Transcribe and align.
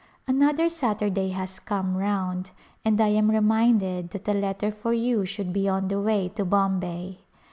Another 0.25 0.67
Saturday 0.67 1.29
has 1.29 1.59
come 1.59 1.95
round 1.95 2.49
and 2.83 2.99
I 2.99 3.09
am 3.09 3.29
re 3.29 3.39
minded 3.39 4.09
that 4.09 4.27
a 4.27 4.33
letter 4.33 4.71
for 4.71 4.93
you 4.95 5.27
should 5.27 5.53
be 5.53 5.69
on 5.69 5.89
the 5.89 6.01
way 6.01 6.29
to 6.29 6.43
Bombay. 6.43 7.19